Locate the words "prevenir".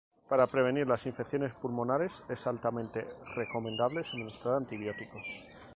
0.47-0.87